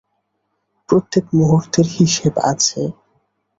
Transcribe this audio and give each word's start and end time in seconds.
প্রত্যেক 0.89 1.25
মুহূর্তের 1.37 1.87
হিসেব 1.97 2.33
আছে। 2.51 2.81